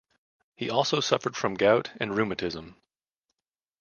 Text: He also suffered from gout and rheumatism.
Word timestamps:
He 0.55 0.67
also 0.67 0.99
suffered 0.99 1.37
from 1.37 1.53
gout 1.53 1.91
and 1.97 2.17
rheumatism. 2.17 2.75